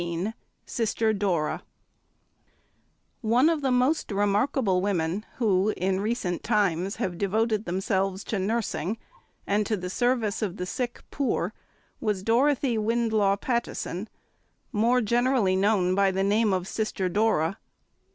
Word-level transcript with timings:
XIX 0.01 0.33
SISTER 0.65 1.13
DORA 1.13 1.61
ONE 3.21 3.49
of 3.51 3.61
the 3.61 3.69
most 3.69 4.11
remarkable 4.11 4.81
women 4.81 5.27
who, 5.35 5.75
in 5.77 6.01
recent 6.01 6.41
times, 6.43 6.95
have 6.95 7.19
devoted 7.19 7.65
themselves 7.65 8.23
to 8.23 8.39
nursing 8.39 8.97
and 9.45 9.63
to 9.67 9.77
the 9.77 9.91
service 9.91 10.41
of 10.41 10.57
the 10.57 10.65
sick 10.65 11.03
poor, 11.11 11.53
was 11.99 12.23
Dorothy 12.23 12.79
Wyndlaw 12.79 13.37
Pattison, 13.39 14.09
more 14.71 15.01
generally 15.01 15.55
known 15.55 15.93
by 15.93 16.09
the 16.09 16.23
name 16.23 16.51
of 16.51 16.67
Sister 16.67 17.07
Dora. 17.07 17.59